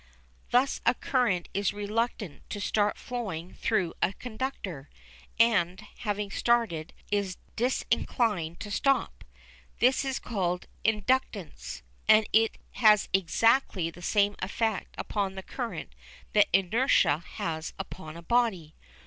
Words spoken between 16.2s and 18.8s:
that inertia has upon a body.